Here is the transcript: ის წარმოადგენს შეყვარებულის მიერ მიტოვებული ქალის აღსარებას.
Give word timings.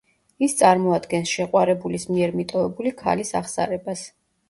ის 0.45 0.55
წარმოადგენს 0.61 1.35
შეყვარებულის 1.37 2.09
მიერ 2.15 2.35
მიტოვებული 2.41 2.97
ქალის 3.07 3.37
აღსარებას. 3.45 4.09